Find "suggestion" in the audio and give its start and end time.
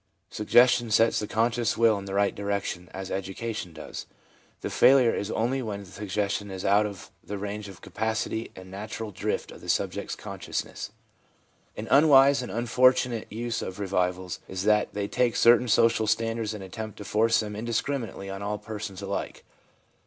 0.31-0.89, 5.91-6.49